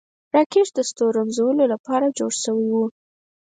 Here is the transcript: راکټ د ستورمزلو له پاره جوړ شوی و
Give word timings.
راکټ 0.35 0.67
د 0.77 0.79
ستورمزلو 0.89 1.67
له 1.71 1.77
پاره 1.85 2.07
جوړ 2.17 2.31
شوی 2.43 2.67
و 2.73 2.79